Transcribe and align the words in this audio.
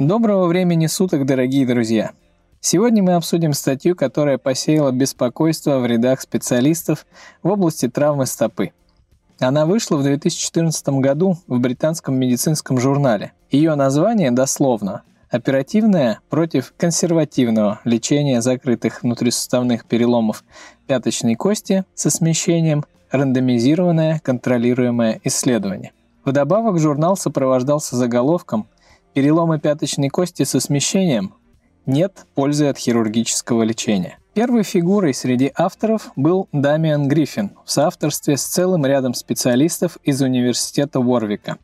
Доброго 0.00 0.46
времени 0.46 0.86
суток, 0.86 1.26
дорогие 1.26 1.66
друзья! 1.66 2.12
Сегодня 2.58 3.02
мы 3.02 3.16
обсудим 3.16 3.52
статью, 3.52 3.94
которая 3.94 4.38
посеяла 4.38 4.92
беспокойство 4.92 5.78
в 5.78 5.84
рядах 5.84 6.22
специалистов 6.22 7.04
в 7.42 7.50
области 7.50 7.86
травмы 7.86 8.24
стопы. 8.24 8.72
Она 9.40 9.66
вышла 9.66 9.98
в 9.98 10.02
2014 10.02 10.88
году 11.00 11.36
в 11.46 11.58
британском 11.58 12.18
медицинском 12.18 12.80
журнале. 12.80 13.32
Ее 13.50 13.74
название 13.74 14.30
дословно 14.30 15.02
«Оперативное 15.28 16.20
против 16.30 16.72
консервативного 16.78 17.80
лечения 17.84 18.40
закрытых 18.40 19.02
внутрисуставных 19.02 19.84
переломов 19.84 20.44
пяточной 20.86 21.34
кости 21.34 21.84
со 21.94 22.08
смещением, 22.08 22.86
рандомизированное 23.10 24.18
контролируемое 24.24 25.20
исследование». 25.24 25.92
Вдобавок 26.24 26.78
журнал 26.78 27.18
сопровождался 27.18 27.96
заголовком 27.96 28.66
«Переломы 29.14 29.58
пяточной 29.58 30.08
кости 30.08 30.44
со 30.44 30.60
смещением 30.60 31.34
нет 31.86 32.26
пользы 32.34 32.66
от 32.66 32.78
хирургического 32.78 33.62
лечения. 33.62 34.18
Первой 34.34 34.62
фигурой 34.62 35.12
среди 35.12 35.50
авторов 35.56 36.12
был 36.14 36.48
Дамиан 36.52 37.08
Гриффин 37.08 37.50
в 37.64 37.70
соавторстве 37.70 38.36
с 38.36 38.44
целым 38.44 38.86
рядом 38.86 39.14
специалистов 39.14 39.98
из 40.04 40.22
Университета 40.22 41.00
Уорвика. 41.00 41.58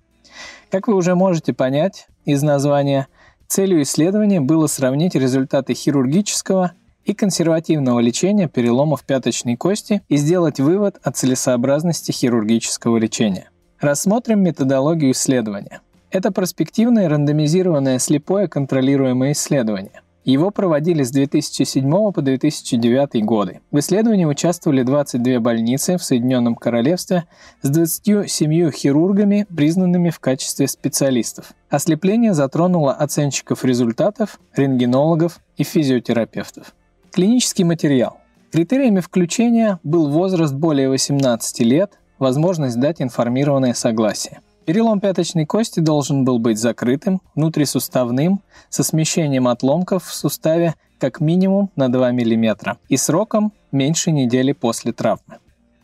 Как 0.71 0.89
вы 0.89 0.97
уже 0.97 1.15
можете 1.15 1.53
понять 1.53 2.09
из 2.25 2.43
названия, 2.43 3.07
целью 3.47 3.83
исследования 3.83 4.41
было 4.41 4.67
сравнить 4.67 5.15
результаты 5.15 5.75
хирургического 5.75 6.73
и 7.05 7.15
консервативного 7.15 8.01
лечения 8.01 8.49
переломов 8.49 9.05
пяточной 9.05 9.57
кости 9.57 10.03
и 10.09 10.17
сделать 10.17 10.59
вывод 10.59 10.99
о 11.05 11.13
целесообразности 11.13 12.11
хирургического 12.11 12.97
лечения. 12.97 13.49
Рассмотрим 13.79 14.43
методологию 14.43 15.13
исследования. 15.13 15.83
Это 16.17 16.33
проспективное 16.33 17.11
рандомизированное 17.11 17.99
слепое 17.99 18.49
контролируемое 18.49 19.33
исследование. 19.33 20.01
Его 20.25 20.51
проводили 20.51 21.03
с 21.03 21.11
2007 21.11 22.11
по 22.11 22.23
2009 22.23 23.23
годы. 23.23 23.61
В 23.71 23.79
исследовании 23.81 24.25
участвовали 24.25 24.83
22 24.83 25.41
больницы 25.41 25.99
в 25.99 26.03
Соединенном 26.03 26.55
Королевстве 26.55 27.25
с 27.61 27.69
27 27.69 28.71
хирургами, 28.71 29.47
признанными 29.55 30.09
в 30.09 30.19
качестве 30.19 30.69
специалистов. 30.69 31.53
Ослепление 31.69 32.33
затронуло 32.33 32.95
оценщиков 32.95 33.63
результатов, 33.63 34.41
рентгенологов 34.57 35.41
и 35.59 35.65
физиотерапевтов. 35.65 36.75
Клинический 37.13 37.65
материал. 37.65 38.17
Критериями 38.53 39.01
включения 39.01 39.81
был 39.83 40.09
возраст 40.09 40.55
более 40.55 40.89
18 40.89 41.61
лет, 41.61 41.99
возможность 42.19 42.81
дать 42.81 43.03
информированное 43.03 43.75
согласие. 43.75 44.41
Перелом 44.67 44.99
пяточной 44.99 45.47
кости 45.47 45.79
должен 45.79 46.25
был 46.25 46.41
быть 46.41 46.59
закрытым, 46.59 47.23
внутрисуставным, 47.37 48.43
со 48.69 48.83
смещением 48.83 49.47
отломков 49.47 50.05
в 50.05 50.13
суставе 50.13 50.75
как 50.99 51.21
минимум 51.21 51.71
на 51.77 51.91
2 51.91 52.11
мм 52.11 52.77
и 52.89 52.97
сроком 52.97 53.53
меньше 53.71 54.11
недели 54.11 54.51
после 54.51 54.93
травмы. 54.93 55.39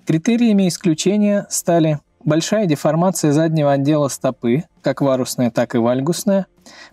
Критериями 0.04 0.66
исключения 0.66 1.46
стали 1.48 2.00
большая 2.24 2.66
деформация 2.66 3.30
заднего 3.30 3.70
отдела 3.70 4.08
стопы, 4.08 4.64
как 4.82 5.00
варусная, 5.00 5.52
так 5.52 5.76
и 5.76 5.78
вальгусная, 5.78 6.46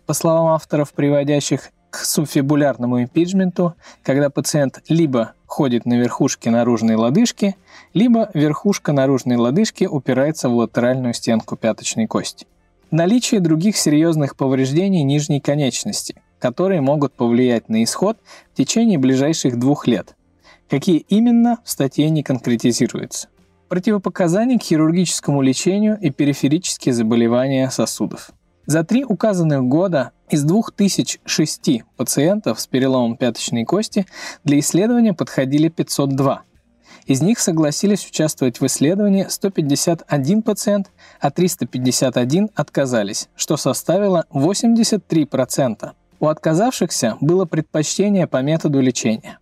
по 0.06 0.14
словам 0.14 0.48
авторов, 0.50 0.94
приводящих 0.94 1.72
к 1.90 1.98
субфибулярному 1.98 3.00
импиджменту, 3.02 3.76
когда 4.04 4.30
пациент 4.30 4.82
либо 4.90 5.34
ходит 5.45 5.86
на 5.86 6.00
верхушке 6.00 6.52
наружной 6.52 6.95
лодыжки, 6.95 7.56
либо 7.94 8.30
верхушка 8.34 8.92
наружной 8.94 9.38
лодыжки 9.38 9.86
упирается 9.86 10.50
в 10.50 10.56
латеральную 10.56 11.14
стенку 11.14 11.56
пяточной 11.56 12.08
кости. 12.08 12.45
Наличие 12.92 13.40
других 13.40 13.78
серьезных 13.78 14.36
повреждений 14.36 15.04
нижней 15.04 15.40
конечности, 15.40 16.16
которые 16.40 16.82
могут 16.82 17.14
повлиять 17.14 17.70
на 17.70 17.84
исход 17.84 18.17
в 18.54 18.58
течение 18.58 18.98
ближайших 18.98 19.60
двух 19.60 19.88
лет. 19.88 20.16
Какие 20.70 21.06
именно, 21.10 21.58
в 21.64 21.70
статье 21.70 22.10
не 22.10 22.23
конкретизируется. 22.23 23.28
Противопоказания 23.70 24.58
к 24.58 24.64
хирургическому 24.64 25.42
лечению 25.42 26.00
и 26.00 26.10
периферические 26.10 26.94
заболевания 26.94 27.70
сосудов. 27.70 28.32
За 28.70 28.84
три 28.84 29.04
указанных 29.04 29.64
года 29.64 30.12
из 30.30 30.44
2006 30.44 31.84
пациентов 31.98 32.60
с 32.60 32.68
переломом 32.68 33.18
пяточной 33.18 33.66
кости 33.66 34.06
для 34.44 34.60
исследования 34.60 35.16
подходили 35.16 35.70
502. 35.70 36.44
Из 37.08 37.20
них 37.24 37.40
согласились 37.40 38.06
участвовать 38.06 38.62
в 38.62 38.66
исследовании 38.68 39.26
151 39.28 40.44
пациент, 40.44 40.92
а 41.20 41.32
351 41.32 42.52
отказались, 42.54 43.30
что 43.36 43.58
составило 43.58 44.26
83%. 44.32 45.92
У 46.20 46.28
отказавшихся 46.28 47.18
было 47.22 47.46
предпочтение 47.46 48.28
по 48.28 48.44
методу 48.44 48.82
лечения. 48.82 49.40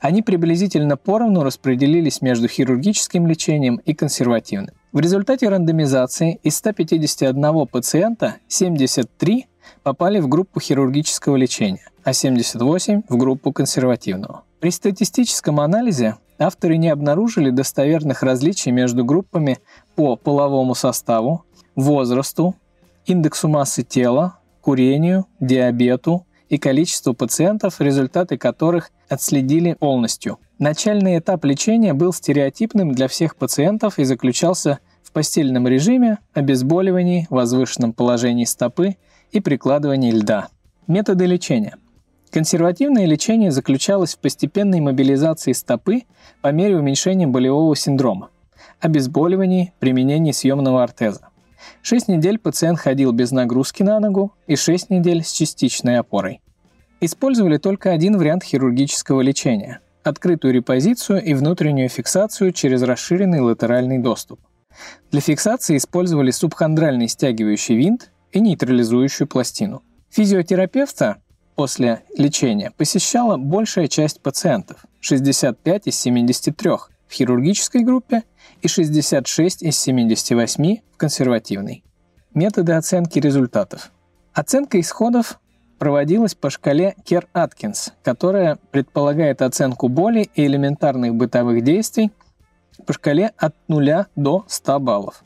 Они 0.00 0.22
приблизительно 0.22 0.96
поровну 0.96 1.42
распределились 1.42 2.22
между 2.22 2.48
хирургическим 2.48 3.26
лечением 3.26 3.82
и 3.84 3.92
консервативным. 3.92 4.74
В 4.92 5.00
результате 5.00 5.48
рандомизации 5.48 6.38
из 6.42 6.56
151 6.56 7.66
пациента 7.66 8.36
73 8.48 9.46
попали 9.82 10.20
в 10.20 10.28
группу 10.28 10.60
хирургического 10.60 11.36
лечения, 11.36 11.86
а 12.04 12.12
78– 12.12 13.02
в 13.08 13.16
группу 13.16 13.52
консервативного. 13.52 14.42
При 14.60 14.70
статистическом 14.70 15.60
анализе 15.60 16.16
авторы 16.38 16.76
не 16.76 16.90
обнаружили 16.90 17.48
достоверных 17.48 18.22
различий 18.22 18.70
между 18.70 19.02
группами 19.02 19.60
по 19.96 20.16
половому 20.16 20.74
составу, 20.74 21.46
возрасту, 21.74 22.54
индексу 23.06 23.48
массы 23.48 23.84
тела, 23.84 24.40
курению, 24.60 25.24
диабету 25.40 26.26
и 26.52 26.58
количеству 26.58 27.14
пациентов, 27.14 27.80
результаты 27.80 28.38
которых 28.38 28.90
отследили 29.08 29.74
полностью– 29.74 30.38
Начальный 30.62 31.18
этап 31.18 31.44
лечения 31.44 31.92
был 31.92 32.12
стереотипным 32.12 32.92
для 32.92 33.08
всех 33.08 33.34
пациентов 33.34 33.98
и 33.98 34.04
заключался 34.04 34.78
в 35.02 35.10
постельном 35.10 35.66
режиме, 35.66 36.18
обезболивании, 36.34 37.26
возвышенном 37.30 37.92
положении 37.92 38.44
стопы 38.44 38.94
и 39.32 39.40
прикладывании 39.40 40.12
льда. 40.12 40.50
Методы 40.86 41.26
лечения. 41.26 41.74
Консервативное 42.30 43.06
лечение 43.06 43.50
заключалось 43.50 44.14
в 44.14 44.20
постепенной 44.20 44.78
мобилизации 44.78 45.50
стопы 45.50 46.02
по 46.42 46.52
мере 46.52 46.76
уменьшения 46.76 47.26
болевого 47.26 47.74
синдрома, 47.74 48.30
обезболивании, 48.78 49.72
применении 49.80 50.30
съемного 50.30 50.84
ортеза. 50.84 51.26
6 51.82 52.08
недель 52.08 52.38
пациент 52.38 52.78
ходил 52.78 53.12
без 53.12 53.30
нагрузки 53.30 53.82
на 53.82 54.00
ногу 54.00 54.34
и 54.46 54.56
6 54.56 54.90
недель 54.90 55.22
с 55.22 55.32
частичной 55.32 55.98
опорой. 55.98 56.40
Использовали 57.00 57.58
только 57.58 57.90
один 57.90 58.16
вариант 58.16 58.44
хирургического 58.44 59.20
лечения– 59.20 59.80
открытую 60.04 60.54
репозицию 60.54 61.22
и 61.22 61.34
внутреннюю 61.34 61.88
фиксацию 61.88 62.52
через 62.52 62.82
расширенный 62.82 63.40
латеральный 63.40 63.98
доступ. 63.98 64.40
Для 65.10 65.20
фиксации 65.20 65.76
использовали 65.76 66.30
субхондральный 66.30 67.08
стягивающий 67.08 67.76
винт 67.76 68.10
и 68.30 68.40
нейтрализующую 68.40 69.28
пластину. 69.28 69.82
Физиотерапевта 70.10 71.18
после 71.54 72.02
лечения 72.16 72.70
посещала 72.76 73.36
большая 73.36 73.88
часть 73.88 74.20
пациентов– 74.20 74.84
65 75.00 75.86
из 75.88 75.98
73 75.98 76.70
в 77.12 77.14
хирургической 77.14 77.84
группе 77.84 78.22
и 78.62 78.68
66 78.68 79.62
из 79.62 79.78
78 79.78 80.76
в 80.92 80.96
консервативной. 80.96 81.84
Методы 82.32 82.72
оценки 82.72 83.18
результатов. 83.18 83.92
Оценка 84.32 84.80
исходов 84.80 85.38
проводилась 85.78 86.34
по 86.34 86.48
шкале 86.48 86.94
Кер-Аткинс, 87.04 87.92
которая 88.02 88.56
предполагает 88.70 89.42
оценку 89.42 89.88
боли 89.88 90.30
и 90.34 90.46
элементарных 90.46 91.14
бытовых 91.14 91.62
действий 91.62 92.10
по 92.86 92.94
шкале 92.94 93.32
от 93.36 93.54
0 93.68 94.06
до 94.16 94.46
100 94.48 94.80
баллов, 94.80 95.22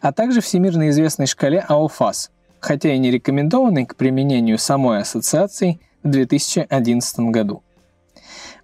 а 0.00 0.12
также 0.12 0.40
всемирно 0.40 0.88
известной 0.88 1.26
шкале 1.26 1.60
АОФАС, 1.60 2.32
хотя 2.58 2.92
и 2.92 2.98
не 2.98 3.12
рекомендованной 3.12 3.86
к 3.86 3.94
применению 3.94 4.58
самой 4.58 4.98
ассоциации 4.98 5.78
в 6.02 6.10
2011 6.10 7.20
году. 7.30 7.62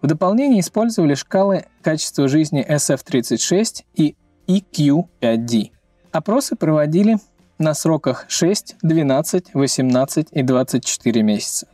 В 0.03 0.07
дополнение 0.07 0.61
использовали 0.61 1.15
шкалы 1.15 1.65
качества 1.83 2.29
жизни 2.29 2.65
SF-36 2.69 3.85
и 3.95 4.17
EQ5D. 4.47 5.71
Опросы 6.13 6.57
проводили 6.57 7.19
на 7.59 7.75
сроках 7.75 8.27
6, 8.29 8.77
12, 8.83 9.55
18 9.55 10.29
и 10.31 10.43
24 10.43 11.23
месяца. 11.23 11.67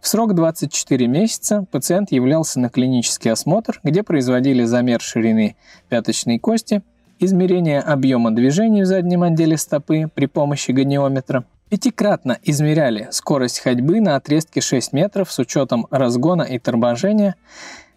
В 0.00 0.08
срок 0.08 0.34
24 0.34 1.06
месяца 1.06 1.66
пациент 1.70 2.12
являлся 2.12 2.60
на 2.60 2.68
клинический 2.68 3.30
осмотр, 3.30 3.80
где 3.82 4.02
производили 4.02 4.64
замер 4.64 5.00
ширины 5.00 5.56
пяточной 5.88 6.38
кости, 6.38 6.82
измерение 7.18 7.80
объема 7.80 8.30
движений 8.30 8.82
в 8.82 8.86
заднем 8.86 9.22
отделе 9.22 9.56
стопы 9.56 10.08
при 10.14 10.26
помощи 10.26 10.70
гониометра, 10.70 11.44
пятикратно 11.68 12.38
измеряли 12.42 13.08
скорость 13.10 13.60
ходьбы 13.60 14.00
на 14.00 14.16
отрезке 14.16 14.60
6 14.60 14.92
метров 14.92 15.32
с 15.32 15.38
учетом 15.38 15.86
разгона 15.90 16.42
и 16.42 16.58
торможения 16.58 17.36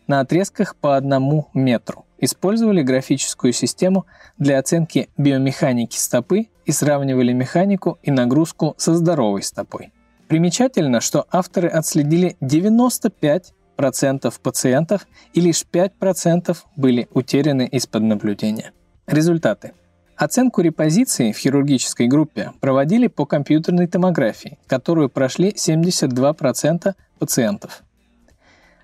на 0.07 0.21
отрезках 0.21 0.75
по 0.75 0.95
1 0.97 1.45
метру. 1.53 2.05
Использовали 2.17 2.81
графическую 2.81 3.53
систему 3.53 4.05
для 4.37 4.59
оценки 4.59 5.09
биомеханики 5.17 5.97
стопы 5.97 6.47
и 6.65 6.71
сравнивали 6.71 7.31
механику 7.31 7.97
и 8.03 8.11
нагрузку 8.11 8.75
со 8.77 8.93
здоровой 8.95 9.43
стопой. 9.43 9.91
Примечательно, 10.27 11.01
что 11.01 11.25
авторы 11.31 11.69
отследили 11.69 12.37
95% 12.41 14.33
пациентов 14.41 15.07
и 15.33 15.41
лишь 15.41 15.65
5% 15.71 16.57
были 16.75 17.07
утеряны 17.13 17.67
из-под 17.67 18.03
наблюдения. 18.03 18.73
Результаты. 19.07 19.73
Оценку 20.19 20.59
репозиции 20.59 21.31
в 21.31 21.37
хирургической 21.37 22.07
группе 22.07 22.51
проводили 22.59 23.07
по 23.07 23.25
компьютерной 23.25 23.87
томографии, 23.87 24.57
которую 24.67 25.07
прошли 25.07 25.51
72% 25.51 26.93
пациентов. 27.17 27.83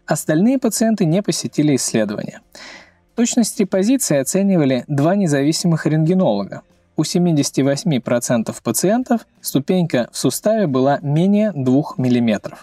Остальные 0.06 0.60
пациенты 0.60 1.04
не 1.04 1.22
посетили 1.22 1.76
исследования. 1.76 2.40
Точность 3.16 3.60
репозиции 3.60 4.16
оценивали 4.16 4.86
два 4.88 5.18
независимых 5.18 5.86
рентгенолога. 5.86 6.62
У 6.96 7.02
78% 7.02 8.56
пациентов 8.64 9.28
ступенька 9.42 10.08
в 10.14 10.18
суставе 10.18 10.68
была 10.68 11.00
менее 11.02 11.52
2 11.52 11.84
мм. 11.98 12.56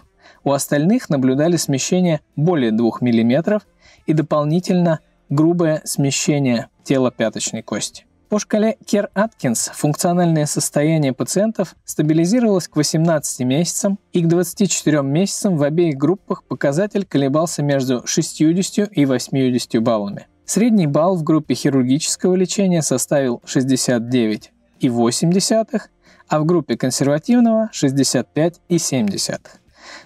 У 0.45 0.53
остальных 0.53 1.11
наблюдали 1.11 1.57
смещение 1.57 2.23
более 2.37 2.73
2 2.73 2.91
мм 3.03 3.61
и 4.07 4.15
дополнительно 4.15 5.01
грубое 5.29 5.83
смещение 5.85 6.69
тела 6.85 7.11
пяточной 7.11 7.61
кости. 7.61 8.07
По 8.33 8.39
шкале 8.39 8.79
Кер-Аткинс 8.87 9.73
функциональное 9.75 10.47
состояние 10.47 11.13
пациентов 11.13 11.77
стабилизировалось 11.85 12.67
к 12.67 12.77
18 12.77 13.41
месяцам, 13.41 13.99
и 14.15 14.23
к 14.23 14.27
24 14.27 15.03
месяцам 15.03 15.59
в 15.59 15.63
обеих 15.63 15.99
группах 15.99 16.43
показатель 16.45 17.05
колебался 17.05 17.63
между 17.63 18.07
60 18.07 18.89
и 18.91 19.05
80 19.05 19.83
баллами. 19.83 20.29
Средний 20.47 20.87
балл 20.87 21.17
в 21.17 21.25
группе 21.25 21.53
хирургического 21.53 22.35
лечения 22.35 22.81
составил 22.81 23.43
69,8, 23.45 25.81
а 26.27 26.41
в 26.41 26.47
группе 26.47 26.79
консервативного 26.79 27.69
65,7. 27.75 29.41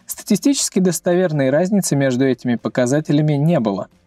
Статистически 0.04 0.80
достоверной 0.80 1.50
разницы 1.50 1.94
между 1.94 2.26
этими 2.26 2.56
показателями 2.56 3.34
не 3.34 3.60
было– 3.60 3.86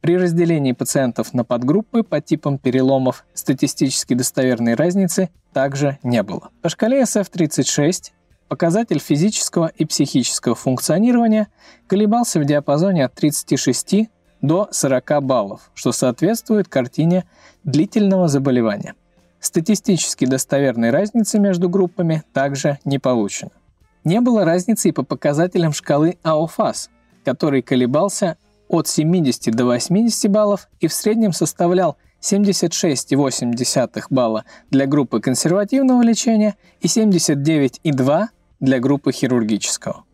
при 0.00 0.16
разделении 0.16 0.72
пациентов 0.72 1.34
на 1.34 1.44
подгруппы 1.44 2.02
по 2.02 2.20
типам 2.20 2.58
переломов 2.58 3.24
статистически 3.34 4.14
достоверной 4.14 4.74
разницы 4.74 5.30
также 5.52 5.98
не 6.02 6.22
было. 6.22 6.50
По 6.62 6.68
шкале 6.68 7.02
SF36 7.02 8.12
показатель 8.48 8.98
физического 8.98 9.66
и 9.66 9.84
психического 9.84 10.54
функционирования 10.54 11.48
колебался 11.86 12.40
в 12.40 12.44
диапазоне 12.44 13.04
от 13.04 13.14
36 13.14 14.08
до 14.42 14.68
40 14.70 15.24
баллов, 15.24 15.70
что 15.74 15.92
соответствует 15.92 16.68
картине 16.68 17.24
длительного 17.64 18.28
заболевания. 18.28 18.94
Статистически 19.40 20.24
достоверной 20.24 20.90
разницы 20.90 21.38
между 21.38 21.68
группами 21.68 22.22
также 22.32 22.78
не 22.84 22.98
получено. 22.98 23.50
Не 24.04 24.20
было 24.20 24.44
разницы 24.44 24.88
и 24.88 24.92
по 24.92 25.02
показателям 25.02 25.72
шкалы 25.72 26.18
АОФАС, 26.22 26.90
который 27.24 27.62
колебался 27.62 28.36
от 28.68 28.88
70 28.88 29.54
до 29.54 29.64
80 29.64 30.30
баллов 30.30 30.68
и 30.80 30.86
в 30.86 30.92
среднем 30.92 31.32
составлял 31.32 31.96
76,8 32.20 34.04
балла 34.10 34.44
для 34.70 34.86
группы 34.86 35.20
консервативного 35.20 36.02
лечения 36.02 36.56
и 36.80 36.86
79,2 36.86 38.26
для 38.60 38.80
группы 38.80 39.12
хирургического. 39.12 40.04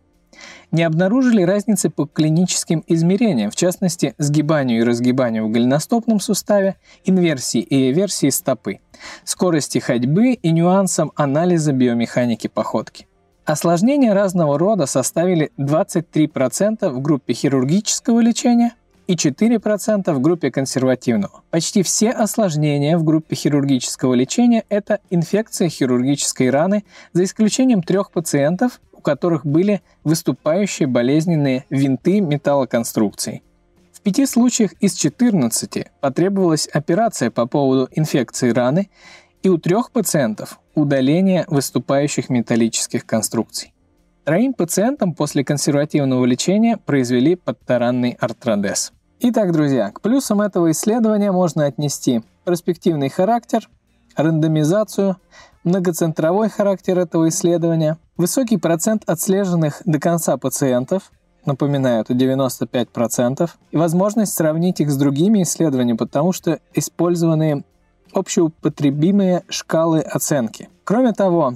Не 0.73 0.85
обнаружили 0.85 1.43
разницы 1.43 1.91
по 1.91 2.07
клиническим 2.07 2.83
измерениям, 2.87 3.51
в 3.51 3.57
частности, 3.57 4.15
сгибанию 4.17 4.81
и 4.81 4.85
разгибанию 4.85 5.47
в 5.47 5.51
голеностопном 5.51 6.19
суставе, 6.19 6.77
инверсии 7.05 7.61
и 7.61 7.91
эверсии 7.91 8.31
стопы, 8.31 8.81
скорости 9.25 9.79
ходьбы 9.79 10.33
и 10.33 10.51
нюансам 10.51 11.13
анализа 11.15 11.73
биомеханики 11.73 12.49
походки. 12.49 13.07
Осложнения 13.53 14.15
разного 14.15 14.59
рода 14.59 14.87
составили 14.87 15.53
23% 15.59 16.89
в 16.89 17.03
группе 17.03 17.35
хирургического 17.35 18.21
лечения 18.21 18.73
и 19.07 19.15
4% 19.15 20.11
в 20.11 20.21
группе 20.23 20.51
консервативного. 20.51 21.43
Почти 21.51 21.83
все 21.83 22.13
осложнения 22.13 22.97
в 22.97 23.05
группе 23.05 23.37
хирургического 23.37 24.15
лечения– 24.15 24.65
это 24.71 25.01
инфекция 25.11 25.69
хирургической 25.69 26.49
раны, 26.49 26.85
за 27.13 27.25
исключением 27.25 27.83
трех 27.83 28.11
пациентов, 28.11 28.81
у 28.91 29.03
которых 29.03 29.45
были 29.45 29.83
выступающие 30.03 30.89
болезненные 30.89 31.67
винты 31.69 32.23
металлоконструкций. 32.23 33.43
В 33.93 34.01
пяти 34.01 34.25
случаях 34.25 34.73
из 34.81 34.95
14 34.95 35.89
потребовалась 36.01 36.69
операция 36.73 37.31
по 37.31 37.47
поводу 37.47 37.89
инфекции 37.93 38.49
раны, 38.51 38.89
и 39.43 39.49
у 39.49 39.59
трех 39.59 39.91
пациентов 39.91 40.59
удаление 40.75 41.45
выступающих 41.49 42.31
металлических 42.31 43.05
конструкций. 43.05 43.73
Троим 44.25 44.55
пациентам 44.55 45.15
после 45.15 45.45
консервативного 45.45 46.25
лечения 46.25 46.77
произвели 46.77 47.35
подтаранный 47.35 48.17
артродез. 48.21 48.93
Итак, 49.19 49.53
друзья, 49.53 49.91
к 49.91 50.01
плюсам 50.01 50.41
этого 50.41 50.71
исследования 50.71 51.33
можно 51.33 51.67
отнести 51.67 52.23
перспективный 52.45 53.09
характер, 53.09 53.69
рандомизацию, 54.17 55.17
многоцентровой 55.65 56.49
характер 56.49 56.99
этого 56.99 57.29
исследования, 57.29 57.99
высокий 58.17 58.59
процент 58.59 59.03
отслеженных 59.07 59.83
до 59.85 59.99
конца 59.99 60.37
пациентов, 60.37 61.11
напоминаю, 61.45 62.03
это 62.03 62.15
95%, 62.15 63.51
и 63.71 63.77
возможность 63.77 64.35
сравнить 64.35 64.81
их 64.81 64.91
с 64.91 64.97
другими 64.97 65.43
исследованиями, 65.43 65.97
потому 65.97 66.33
что 66.33 66.61
использованные 66.75 67.65
общеупотребимые 68.13 69.45
шкалы 69.49 70.01
оценки. 70.01 70.69
Кроме 70.85 71.13
того, 71.13 71.55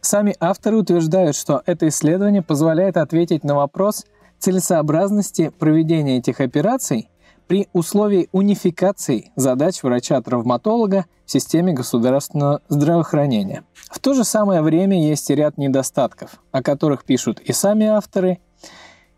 сами 0.00 0.36
авторы 0.40 0.76
утверждают, 0.76 1.36
что 1.36 1.62
это 1.66 1.88
исследование 1.88 2.42
позволяет 2.42 2.96
ответить 2.96 3.44
на 3.44 3.54
вопрос 3.54 4.04
целесообразности 4.38 5.50
проведения 5.58 6.18
этих 6.18 6.40
операций 6.40 7.08
при 7.46 7.68
условии 7.72 8.28
унификации 8.32 9.32
задач 9.36 9.82
врача-травматолога 9.82 11.06
в 11.24 11.30
системе 11.30 11.72
государственного 11.72 12.60
здравоохранения. 12.68 13.64
В 13.90 13.98
то 13.98 14.14
же 14.14 14.24
самое 14.24 14.62
время 14.62 15.02
есть 15.02 15.28
ряд 15.30 15.58
недостатков, 15.58 16.40
о 16.52 16.62
которых 16.62 17.04
пишут 17.04 17.40
и 17.40 17.52
сами 17.52 17.86
авторы, 17.86 18.38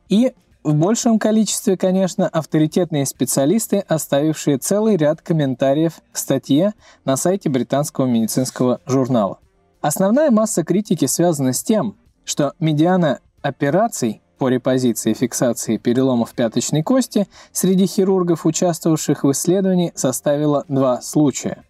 и 0.09 0.33
в 0.67 0.75
большем 0.75 1.21
количестве, 1.21 1.77
конечно, 1.77 2.27
авторитетные 2.27 3.07
специалисты, 3.07 3.85
оставившие 3.87 4.59
целый 4.59 4.97
ряд 4.97 5.23
комментариев 5.23 6.01
к 6.11 6.17
статье 6.17 6.75
на 7.05 7.17
сайте 7.17 7.49
британского 7.49 8.07
медицинского 8.07 8.81
журнала. 8.85 9.39
Основная 9.81 10.33
масса 10.33 10.65
критики 10.65 11.05
связана 11.05 11.53
с 11.53 11.63
тем, 11.63 11.97
что 12.25 12.53
медиана 12.59 13.21
операций 13.43 14.23
по 14.39 14.49
репозиции 14.49 15.13
и 15.13 15.15
фиксации 15.15 15.77
переломов 15.77 16.35
пяточной 16.35 16.83
кости 16.83 17.29
среди 17.53 17.87
хирургов, 17.87 18.45
участвовавших 18.45 19.23
в 19.23 19.31
исследовании, 19.31 19.93
составила 19.95 20.65
два 20.67 21.01
случая. 21.01 21.63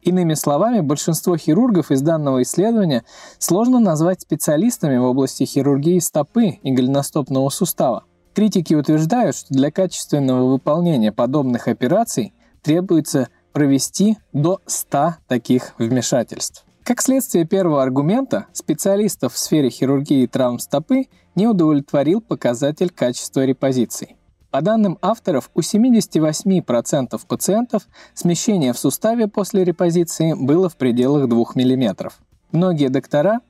Иными 0.00 0.32
словами, 0.32 0.80
большинство 0.80 1.36
хирургов 1.36 1.90
из 1.90 2.00
данного 2.00 2.40
исследования 2.40 3.04
сложно 3.38 3.80
назвать 3.80 4.22
специалистами 4.22 4.96
в 4.96 5.04
области 5.04 5.44
хирургии 5.44 5.98
стопы 5.98 6.58
и 6.62 6.72
голеностопного 6.72 7.50
сустава. 7.50 8.04
Критики 8.34 8.74
утверждают, 8.74 9.36
что 9.36 9.52
для 9.52 9.70
качественного 9.70 10.50
выполнения 10.50 11.12
подобных 11.12 11.68
операций 11.68 12.32
требуется 12.62 13.28
провести 13.52 14.18
до 14.32 14.60
100 14.66 15.16
таких 15.26 15.74
вмешательств. 15.78 16.64
Как 16.84 17.02
следствие 17.02 17.44
первого 17.44 17.82
аргумента, 17.82 18.46
специалистов 18.52 19.34
в 19.34 19.38
сфере 19.38 19.70
хирургии 19.70 20.26
травм 20.26 20.58
стопы 20.58 21.06
не 21.34 21.46
удовлетворил 21.46 22.20
показатель 22.20 22.90
качества 22.90 23.44
репозиций. 23.44 24.16
По 24.50 24.62
данным 24.62 24.98
авторов, 25.00 25.50
у 25.54 25.60
78% 25.60 27.20
пациентов 27.26 27.86
смещение 28.14 28.72
в 28.72 28.78
суставе 28.78 29.28
после 29.28 29.62
репозиции 29.62 30.34
было 30.34 30.68
в 30.68 30.76
пределах 30.76 31.28
2 31.28 31.38
мм. 31.54 32.10
Многие 32.50 32.88
доктора, 32.88 33.40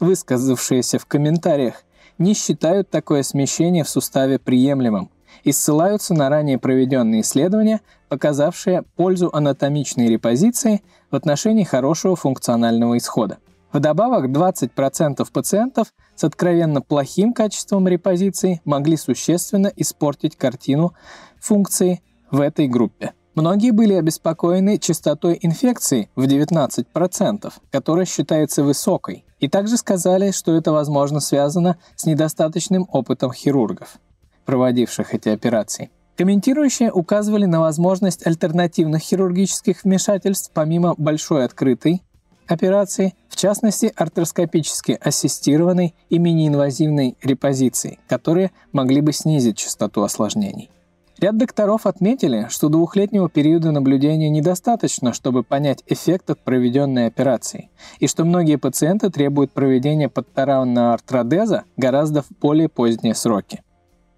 высказавшиеся 0.00 0.98
в 0.98 1.04
комментариях, 1.04 1.84
не 2.18 2.34
считают 2.34 2.90
такое 2.90 3.22
смещение 3.22 3.84
в 3.84 3.88
суставе 3.88 4.38
приемлемым 4.38 5.10
и 5.44 5.52
ссылаются 5.52 6.14
на 6.14 6.28
ранее 6.28 6.58
проведенные 6.58 7.22
исследования, 7.22 7.80
показавшие 8.08 8.82
пользу 8.96 9.30
анатомичной 9.32 10.08
репозиции 10.08 10.82
в 11.10 11.16
отношении 11.16 11.64
хорошего 11.64 12.16
функционального 12.16 12.98
исхода. 12.98 13.38
Вдобавок, 13.72 14.30
20% 14.30 15.26
пациентов 15.30 15.88
с 16.14 16.24
откровенно 16.24 16.80
плохим 16.80 17.32
качеством 17.32 17.86
репозиции 17.86 18.60
могли 18.64 18.96
существенно 18.96 19.70
испортить 19.76 20.36
картину 20.36 20.94
функции 21.38 22.02
в 22.30 22.40
этой 22.40 22.66
группе. 22.66 23.12
Многие 23.38 23.70
были 23.70 23.92
обеспокоены 23.92 24.78
частотой 24.78 25.38
инфекции 25.40 26.10
в 26.16 26.24
19%, 26.24 27.52
которая 27.70 28.04
считается 28.04 28.64
высокой, 28.64 29.24
и 29.38 29.46
также 29.46 29.76
сказали, 29.76 30.32
что 30.32 30.56
это, 30.56 30.72
возможно, 30.72 31.20
связано 31.20 31.76
с 31.94 32.04
недостаточным 32.04 32.88
опытом 32.90 33.32
хирургов, 33.32 34.00
проводивших 34.44 35.14
эти 35.14 35.28
операции. 35.28 35.92
Комментирующие 36.16 36.90
указывали 36.90 37.44
на 37.44 37.60
возможность 37.60 38.26
альтернативных 38.26 39.02
хирургических 39.02 39.84
вмешательств 39.84 40.50
помимо 40.52 40.96
большой 40.98 41.44
открытой 41.44 42.02
операции, 42.48 43.14
в 43.28 43.36
частности 43.36 43.92
артроскопически 43.94 44.98
ассистированной 45.00 45.94
и 46.10 46.18
мини-инвазивной 46.18 47.16
репозиции, 47.22 48.00
которые 48.08 48.50
могли 48.72 49.00
бы 49.00 49.12
снизить 49.12 49.58
частоту 49.58 50.02
осложнений. 50.02 50.70
Ряд 51.20 51.36
докторов 51.36 51.84
отметили, 51.86 52.46
что 52.48 52.68
двухлетнего 52.68 53.28
периода 53.28 53.72
наблюдения 53.72 54.30
недостаточно, 54.30 55.12
чтобы 55.12 55.42
понять 55.42 55.82
эффект 55.88 56.30
от 56.30 56.38
проведенной 56.38 57.06
операции, 57.06 57.70
и 57.98 58.06
что 58.06 58.24
многие 58.24 58.54
пациенты 58.54 59.10
требуют 59.10 59.50
проведения 59.50 60.08
подтаранного 60.08 60.94
артродеза 60.94 61.64
гораздо 61.76 62.22
в 62.22 62.30
более 62.40 62.68
поздние 62.68 63.16
сроки. 63.16 63.62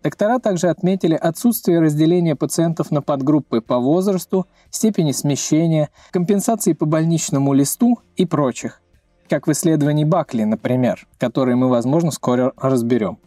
Доктора 0.02 0.38
также 0.40 0.69
отметили 0.69 1.14
отсутствие 1.14 1.80
разделения 1.80 2.37
пациентов 2.37 2.90
на 2.90 3.00
подгруппы 3.00 3.62
по 3.62 3.78
возрасту, 3.78 4.47
степени 4.71 5.12
смещения, 5.12 5.88
компенсации 6.11 6.75
по 6.75 6.85
больничному 6.85 7.54
листу 7.54 7.99
и 8.16 8.26
прочих, 8.26 8.83
как 9.26 9.47
в 9.47 9.52
исследовании 9.52 10.04
Бакли, 10.04 10.45
например, 10.45 11.07
которые 11.16 11.57
мы, 11.57 11.69
возможно, 11.69 12.11
скоро 12.11 12.52
разберем. 12.59 13.19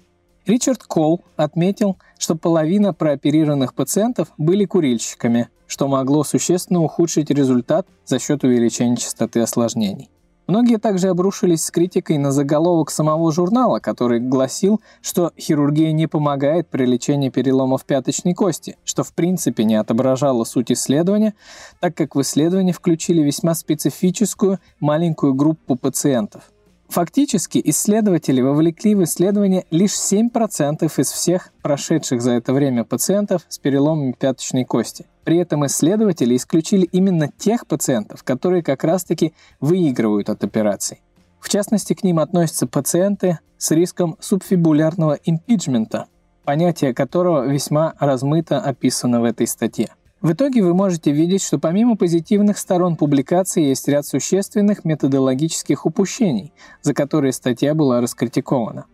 Ричард 0.46 0.84
Кол 0.84 1.24
отметил, 1.38 1.98
что 2.20 2.36
половина 2.36 2.94
прооперированных 2.94 3.74
пациентов 3.74 4.30
были 4.38 4.66
курильщиками, 4.66 5.50
что 5.68 5.88
могло 5.88 6.24
существенно 6.24 6.82
ухудшить 6.82 7.30
результат 7.30 7.88
за 8.06 8.20
счет 8.20 8.44
увеличения 8.44 8.98
частоты 8.98 9.40
осложнений. 9.40 10.10
Многие 10.46 10.78
также 10.78 11.08
обрушились 11.08 11.64
с 11.64 11.72
критикой 11.72 12.18
на 12.18 12.34
заголовок 12.34 12.92
самого 12.92 13.32
журнала, 13.32 13.80
который 13.80 14.20
гласил, 14.20 14.82
что 15.02 15.32
хирургия 15.40 15.94
не 15.94 16.08
помогает 16.08 16.68
при 16.68 16.86
лечении 16.86 17.30
переломов 17.30 17.86
пяточной 17.86 18.34
кости, 18.34 18.78
что 18.84 19.04
в 19.04 19.14
принципе 19.14 19.64
не 19.64 19.76
отображало 19.76 20.44
суть 20.44 20.74
исследования, 20.74 21.34
так 21.80 21.96
как 21.96 22.16
в 22.16 22.22
исследование 22.22 22.74
включили 22.74 23.22
весьма 23.22 23.56
специфическую 23.56 24.60
маленькую 24.82 25.34
группу 25.34 25.78
пациентов. 25.78 26.53
Фактически 26.90 27.62
исследователи 27.66 28.42
вовлекли 28.42 28.94
в 28.94 29.04
исследование 29.04 29.66
лишь 29.72 29.94
7% 29.94 30.84
из 30.84 31.12
всех 31.12 31.52
прошедших 31.62 32.22
за 32.22 32.34
это 32.34 32.54
время 32.54 32.84
пациентов 32.84 33.44
с 33.50 33.58
переломами 33.58 34.12
пяточной 34.12 34.64
кости. 34.64 35.06
При 35.24 35.38
этом 35.38 35.66
исследователи 35.66 36.36
исключили 36.36 36.84
именно 36.92 37.30
тех 37.30 37.66
пациентов, 37.66 38.24
которые 38.24 38.62
как 38.62 38.84
раз-таки 38.84 39.34
выигрывают 39.60 40.30
от 40.30 40.44
операций. 40.44 41.02
В 41.40 41.50
частности, 41.50 41.94
к 41.94 42.04
ним 42.04 42.20
относятся 42.20 42.68
пациенты 42.68 43.40
с 43.58 43.72
риском 43.72 44.18
субфибулярного 44.20 45.18
импичмента, 45.24 46.08
понятие 46.44 46.94
которого 46.94 47.48
весьма 47.48 47.94
размыто 48.00 48.60
описано 48.60 49.22
в 49.22 49.24
этой 49.24 49.48
статье. 49.48 49.90
В 50.24 50.32
итоге 50.32 50.64
вы 50.64 50.74
можете 50.74 51.12
видеть, 51.12 51.44
что 51.44 51.60
помимо 51.60 51.98
позитивных 51.98 52.58
сторон 52.58 52.96
публикации 52.96 53.62
есть 53.66 53.90
ряд 53.90 54.06
существенных 54.06 54.86
методологических 54.86 55.86
упущений, 55.86 56.54
за 56.82 56.94
которые 56.94 57.34
статья 57.34 57.76
была 57.76 58.00
раскритикована. 58.00 58.86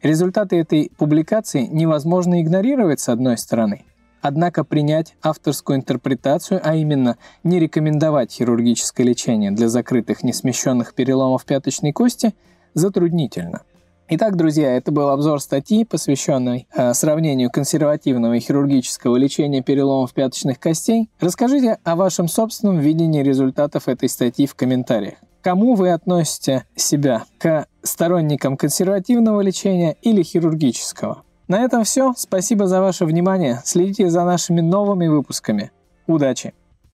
Результаты 0.00 0.54
этой 0.60 0.92
публикации 0.96 1.66
невозможно 1.66 2.40
игнорировать 2.40 3.00
с 3.00 3.08
одной 3.08 3.36
стороны, 3.36 3.84
однако 4.20 4.62
принять 4.62 5.16
авторскую 5.22 5.78
интерпретацию, 5.78 6.60
а 6.62 6.76
именно 6.76 7.16
не 7.42 7.58
рекомендовать 7.58 8.30
хирургическое 8.30 9.04
лечение 9.04 9.50
для 9.50 9.68
закрытых 9.68 10.22
несмещенных 10.22 10.94
переломов 10.94 11.44
пяточной 11.46 11.90
кости, 11.90 12.32
затруднительно– 12.74 13.62
Итак, 14.08 14.36
друзья, 14.36 14.76
это 14.76 14.92
был 14.92 15.08
обзор 15.08 15.40
статьи, 15.40 15.84
посвященной 15.84 16.68
э, 16.72 16.94
сравнению 16.94 17.50
консервативного 17.50 18.34
и 18.34 18.40
хирургического 18.40 19.16
лечения 19.16 19.62
переломов 19.62 20.14
пяточных 20.14 20.60
костей. 20.60 21.10
Расскажите 21.18 21.78
о 21.82 21.96
вашем 21.96 22.28
собственном 22.28 22.78
видении 22.78 23.24
результатов 23.24 23.88
этой 23.88 24.08
статьи 24.08 24.46
в 24.46 24.54
комментариях. 24.54 25.14
Кому 25.42 25.74
вы 25.74 25.90
относите 25.90 26.66
себя? 26.76 27.24
К 27.38 27.66
сторонникам 27.82 28.56
консервативного 28.56 29.40
лечения 29.40 29.96
или 30.02 30.22
хирургического? 30.22 31.24
На 31.48 31.64
этом 31.64 31.82
все. 31.82 32.14
Спасибо 32.16 32.68
за 32.68 32.80
ваше 32.80 33.06
внимание. 33.06 33.60
Следите 33.64 34.08
за 34.08 34.24
нашими 34.24 34.60
новыми 34.60 35.08
выпусками. 35.08 35.72
Удачи! 36.06 36.54